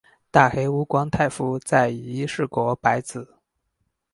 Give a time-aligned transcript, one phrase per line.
[0.31, 3.37] 大黑屋光太夫在以伊势国白子。